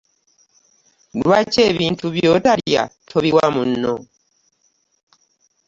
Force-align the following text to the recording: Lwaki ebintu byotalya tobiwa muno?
Lwaki 1.21 1.59
ebintu 1.71 2.05
byotalya 2.15 2.83
tobiwa 3.09 3.45
muno? 3.55 3.93